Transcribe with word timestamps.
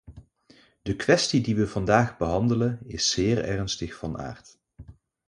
De 0.81 0.95
kwestie 0.95 1.41
die 1.41 1.55
we 1.55 1.67
vandaag 1.67 2.17
behandelen 2.17 2.79
is 2.83 3.09
zeer 3.11 3.43
ernstig 3.45 3.95
van 3.95 4.17
aard. 4.17 4.59